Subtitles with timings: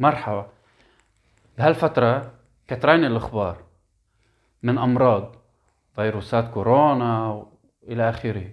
[0.00, 0.46] مرحبا.
[1.58, 2.32] بهالفترة
[2.68, 3.56] كترين الأخبار
[4.62, 5.36] من أمراض
[5.94, 7.46] فيروسات كورونا
[7.88, 8.44] إلى آخره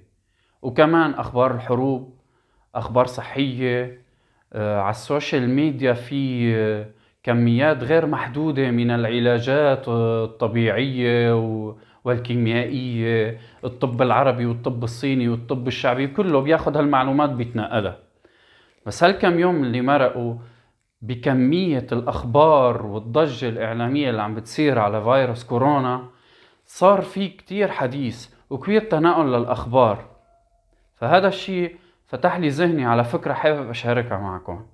[0.61, 2.13] وكمان أخبار الحروب
[2.75, 4.01] أخبار صحية
[4.53, 6.89] آه، على السوشيال ميديا في آه،
[7.23, 11.35] كميات غير محدودة من العلاجات آه، الطبيعية
[12.03, 17.97] والكيميائية الطب العربي والطب الصيني والطب الشعبي كله بياخد هالمعلومات بيتنقلها.
[18.85, 20.35] بس هالكم يوم اللي مرقوا
[21.01, 26.05] بكمية الأخبار والضجة الإعلامية اللي عم بتصير على فيروس كورونا
[26.65, 30.05] صار في كتير حديث وكبير تناقل للأخبار.
[30.95, 31.75] فهذا الشيء
[32.07, 34.65] فتح لي ذهني على فكرة حابب أشاركها معكم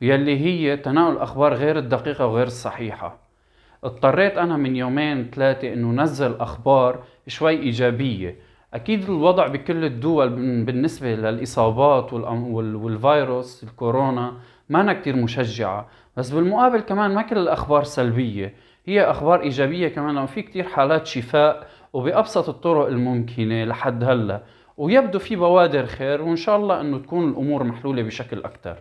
[0.00, 3.18] يلي هي تناول الأخبار غير الدقيقة وغير الصحيحة.
[3.84, 8.36] اضطريت أنا من يومين ثلاثة إنه نزل أخبار شوي إيجابية.
[8.74, 10.28] أكيد الوضع بكل الدول
[10.64, 14.36] بالنسبة للإصابات والفيروس الكورونا
[14.68, 18.54] ما أنا كتير مشجعة بس بالمقابل كمان ما كل الأخبار سلبية
[18.86, 24.42] هي أخبار إيجابية كمان وفي كتير حالات شفاء وبأبسط الطرق الممكنة لحد هلأ
[24.76, 28.76] ويبدو في بوادر خير وإن شاء الله أنه تكون الأمور محلولة بشكل أكثر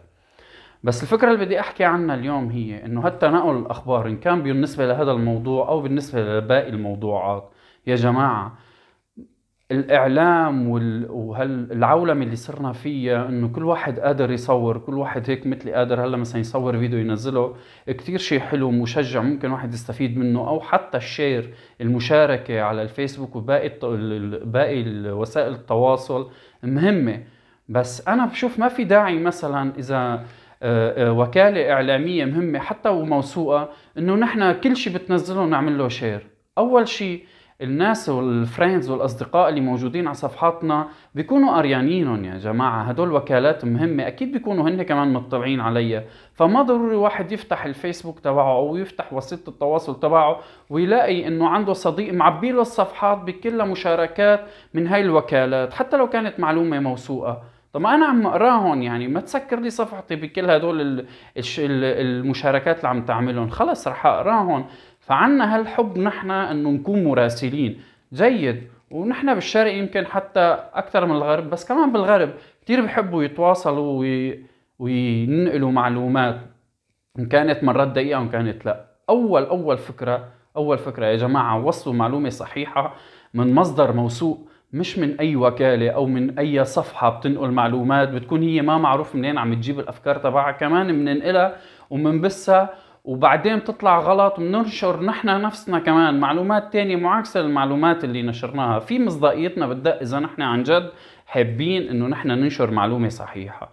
[0.84, 5.12] بس الفكرة اللي بدي أحكي عنها اليوم هي أنه هالتناول الأخبار إن كان بالنسبة لهذا
[5.12, 7.50] الموضوع أو بالنسبة لباقي الموضوعات
[7.88, 8.58] يا جماعة
[9.72, 16.06] الإعلام والعولمه اللي صرنا فيها إنه كل واحد قادر يصور كل واحد هيك مثلي قادر
[16.06, 17.56] هلأ مثلا يصور فيديو ينزله
[17.88, 23.72] كتير شيء حلو مشجع ممكن واحد يستفيد منه أو حتى الشير المشاركة على الفيسبوك وباقي
[24.46, 26.30] باقي وسائل التواصل
[26.64, 27.24] مهمة.
[27.70, 30.26] بس أنا بشوف ما في داعي مثلا إذا
[30.64, 36.28] آه، آه، وكالة إعلامية مهمة حتى وموثوقه إنه نحن كل شيء بتنزله نعمل له share.
[36.58, 37.26] أول شيء
[37.62, 42.84] الناس وال friends والأصدقاء اللي موجودين على صفحاتنا بيكونوا قريانينهم يا جماعة.
[42.84, 44.08] هدول وكالات مهمة.
[44.08, 46.04] أكيد بيكونوا هن كمان مطلعين عليها
[46.34, 50.40] فما ضروري واحد يفتح الفيسبوك تبعه أو يفتح وسيلة التواصل تبعه
[50.70, 54.42] ويلاقي إنه عنده صديق معبي له الصفحات بكلها مشاركات
[54.74, 57.44] من هاي الوكالات حتى لو كانت معلومة موثوقة.
[57.74, 59.08] طب ما أنا عم أقراهم يعني.
[59.08, 61.06] ما تسكر لي صفحتي بكل هدول
[61.58, 63.50] المشاركات اللي عم تعملهم.
[63.50, 64.66] خلص رح أقراهم.
[65.06, 67.82] فعنا هالحب نحن إنه نكون مراسلين
[68.14, 72.30] جيد ونحن بالشرق يمكن حتى أكثر من الغرب بس كمان بالغرب
[72.64, 74.40] كثير بحبوا يتواصلوا وي...
[74.80, 76.40] وينقلوا معلومات
[77.20, 78.86] إن كانت مرات دقيقة وإن كانت لأ.
[79.10, 80.28] أول أول فكرة
[80.58, 82.94] أول فكرة يا جماعة وصلوا معلومة صحيحة
[83.34, 88.62] من مصدر موثوق مش من أي وكالة أو من أي صفحة بتنقل معلومات بتكون هي
[88.62, 91.58] ما معروف منين عم تجيب الأفكار تبعها كمان بننقلها
[91.90, 92.70] ومنبثها
[93.06, 96.20] وبعدين بتطلع غلط وبننشر نحن نفسنا كمان.
[96.20, 98.80] معلومات تانية معاكسة للمعلومات اللي نشرناها.
[98.80, 100.90] في مصداقيتنا بتدق إذا نحن عن جد
[101.28, 103.72] حابين إنه نحن ننشر معلومة صحيحة.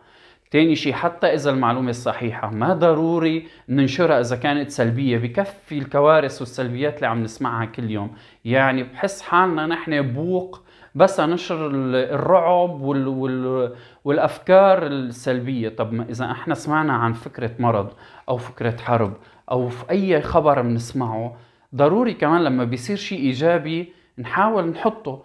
[0.50, 5.18] تاني شيء حتى إذا المعلومة الصحيحة ما ضروري ننشرها إذا كانت سلبية.
[5.18, 8.10] بكفي الكوارث والسلبيات اللي عم نسمعها كل يوم.
[8.44, 10.62] يعني بحس حالنا نحن بوق
[10.94, 15.68] بس نشر الرعب وال وال والأفكار السلبية.
[15.68, 17.92] طب ما إذا إحنا سمعنا عن فكرة مرض
[18.28, 19.12] أو فكرة حرب
[19.50, 21.36] أو في أي خبر بنسمعه
[21.74, 25.22] ضروري كمان لما بيصير شيء إيجابي نحاول نحطه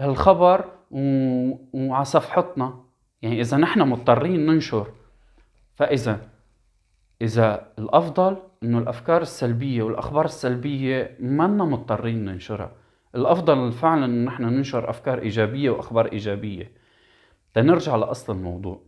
[0.00, 2.74] الخبر وعلى صفحتنا
[3.22, 4.86] يعني إذا نحن مضطرين ننشر
[5.74, 6.20] فإذا
[7.22, 12.70] إذا الأفضل إنه الأفكار السلبية والأخبار السلبية ما مضطرين ننشرها.
[13.14, 16.72] الأفضل فعلا إن نحن ننشر أفكار إيجابية وأخبار إيجابية.
[17.56, 18.80] لنرجع لأصل الموضوع.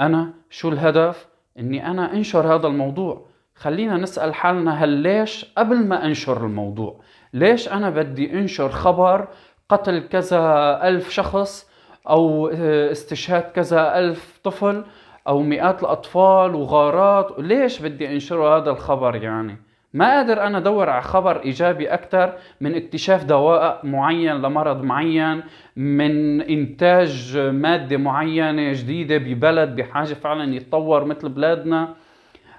[0.00, 1.28] أنا شو الهدف؟
[1.58, 3.26] إني أنا أنشر هذا الموضوع.
[3.54, 7.00] خلينا نسأل حالنا هل ليش قبل ما أنشر الموضوع؟
[7.32, 9.28] ليش أنا بدي أنشر خبر
[9.68, 10.40] قتل كذا
[10.88, 11.70] ألف شخص
[12.08, 14.84] أو استشهاد كذا ألف طفل
[15.28, 21.02] أو مئات الأطفال وغارات؟ ليش بدي انشر هذا الخبر يعني؟ ما قادر أنا أدور على
[21.02, 25.42] خبر إيجابي أكثر من اكتشاف دواء معين لمرض معين
[25.76, 31.94] من إنتاج مادة معينة جديدة ببلد بحاجة فعلا يتطور مثل بلادنا.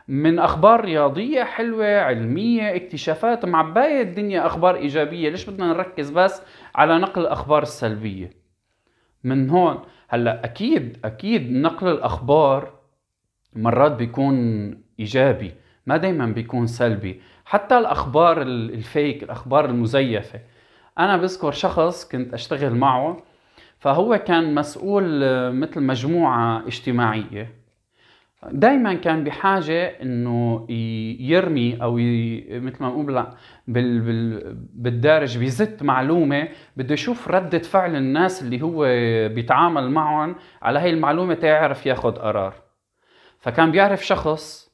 [0.07, 5.29] من أخبار رياضية حلوة علمية اكتشافات معبايه الدنيا أخبار إيجابية.
[5.29, 6.41] ليش بدنا نركز بس
[6.75, 8.29] على نقل الأخبار السلبية؟
[9.23, 9.79] من هون.
[10.09, 12.73] هلأ أكيد أكيد نقل الأخبار
[13.55, 14.35] مرات بيكون
[14.99, 15.51] إيجابي
[15.85, 17.21] ما دايما بيكون سلبي.
[17.45, 20.39] حتى الأخبار الفيك الأخبار المزيفة.
[20.99, 23.17] أنا بذكر شخص كنت أشتغل معه
[23.79, 25.03] فهو كان مسؤول
[25.53, 27.61] مثل مجموعة اجتماعية.
[28.51, 30.65] دائما كان بحاجة إنه
[31.19, 31.93] يرمي أو
[32.61, 33.25] مثل ما نقول
[33.67, 36.47] بال بال بالدارج بيزت معلومة
[36.77, 38.83] بده يشوف ردة فعل الناس اللي هو
[39.33, 42.53] بيتعامل معهم على هاي المعلومة تيعرف ياخذ قرار.
[43.39, 44.70] فكان بيعرف شخص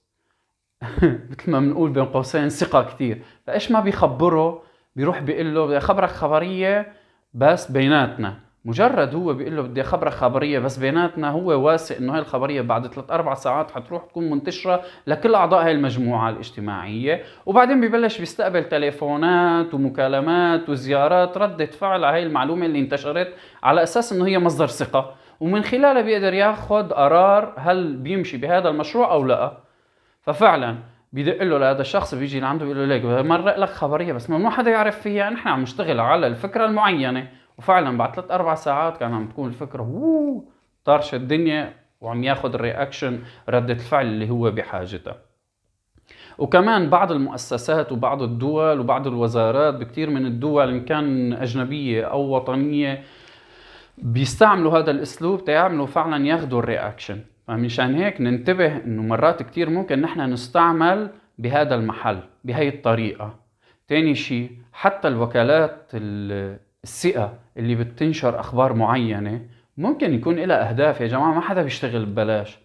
[1.29, 4.61] مثل ما بنقول بين قوسين ثقة كثير فإيش ما بيخبره
[4.95, 6.93] بيروح بيقول له بدي أخبرك خبرية
[7.33, 8.33] بس بيناتنا.
[8.65, 12.87] مجرد هو بيقول له بدي أخبرك خبرية بس بيناتنا هو واثق إنه هاي الخبرية بعد
[12.87, 17.23] ثلاث أربع ساعات حتروح تكون منتشرة لكل أعضاء هاي المجموعة الاجتماعية.
[17.45, 23.33] وبعدين ببلش بيستقبل تليفونات ومكالمات وزيارات ردة فعل على هاي المعلومة اللي انتشرت
[23.63, 25.15] على أساس إنه هي مصدر ثقة.
[25.39, 29.66] ومن خلالها بيقدر ياخذ قرار هل بيمشي بهذا المشروع أو لا.
[30.27, 30.77] ففعلا
[31.13, 34.71] بيدق له لهذا الشخص بيجي لعنده بيقول له ليك مرق لك خبرية بس ممنوع حدا
[34.71, 35.29] يعرف فيها.
[35.29, 37.27] نحن عم نشتغل على الفكرة المعينة.
[37.57, 40.51] وفعلا بعد ثلاث أربع ساعات كان عم تكون الفكرة ووو
[40.85, 43.19] طارشة الدنيا وعم ياخذ ال reaction
[43.49, 45.15] ردة الفعل اللي هو بحاجتها.
[46.37, 53.03] وكمان بعض المؤسسات وبعض الدول وبعض الوزارات بكثير من الدول إن كان أجنبية أو وطنية
[53.97, 60.01] بيستعملوا هذا الأسلوب تيعملوا فعلا ياخذوا ال reaction فمشان هيك ننتبه إنه مرات كثير ممكن
[60.01, 63.35] نحن نستعمل بهذا المحل بهي الطريقة.
[63.87, 69.41] تاني شيء حتى الوكالات الثقة اللي بتنشر أخبار معينة
[69.77, 72.59] ممكن يكون لها أهداف يا جماعة ما حدا بيشتغل ببلاش.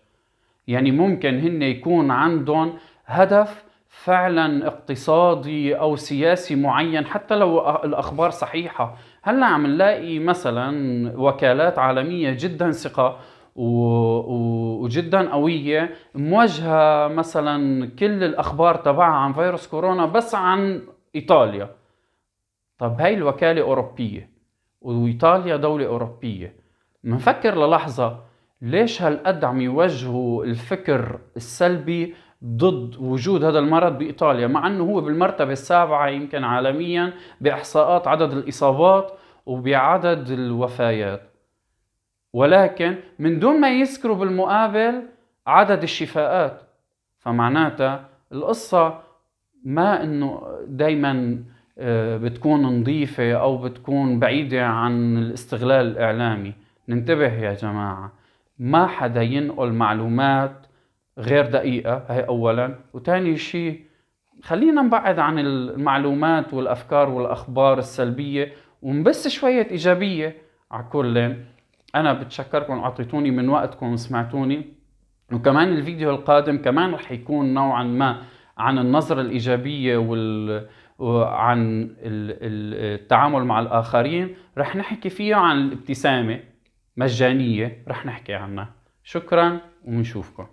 [0.68, 2.72] يعني ممكن هن يكون عندهم
[3.06, 8.96] هدف فعلا اقتصادي أو سياسي معين حتى لو الأخبار صحيحة.
[9.22, 13.18] هلأ عم نلاقي مثلا وكالات عالمية جدا ثقة
[13.56, 20.82] وجدا قوية موجهه مثلا كل الأخبار تبعها عن فيروس كورونا بس عن
[21.14, 21.70] إيطاليا.
[22.78, 24.30] طب هاي الوكالة أوروبية
[24.80, 26.54] وإيطاليا دولة أوروبية.
[27.04, 28.18] منفكر للحظة
[28.62, 32.14] ليش هالقد عم يوجهوا الفكر السلبي
[32.44, 39.12] ضد وجود هذا المرض بإيطاليا مع أنه هو بالمرتبة السابعة يمكن عالميا بإحصاءات عدد الإصابات
[39.46, 41.31] وبعدد الوفيات.
[42.32, 45.02] ولكن من دون ما يذكروا بالمقابل
[45.46, 46.62] عدد الشفاءات.
[47.18, 49.00] فمعناتها القصة
[49.64, 51.42] ما إنه دايما
[51.78, 56.54] آه، بتكون نظيفة أو بتكون بعيدة عن الاستغلال الإعلامي.
[56.88, 58.12] ننتبه يا جماعة
[58.58, 60.66] ما حدا ينقل معلومات
[61.18, 62.74] غير دقيقة هي أولا.
[62.92, 63.80] وتاني شيء
[64.42, 68.52] خلينا نبعد عن المعلومات والأفكار والأخبار السلبية
[68.82, 70.36] ونبث شوية إيجابية
[70.70, 71.34] على كل.
[71.94, 74.64] أنا بتشكركم أعطيتوني من وقتكم وسمعتوني
[75.32, 78.22] وكمان الفيديو القادم كمان رح يكون نوعا ما
[78.58, 80.68] عن النظرة الإيجابية وال
[80.98, 84.36] وعن التعامل مع الآخرين.
[84.58, 86.40] رح نحكي فيه عن الابتسامة
[86.96, 88.68] مجانية رح نحكي عنها.
[89.04, 90.46] شكرا ونشوفكم.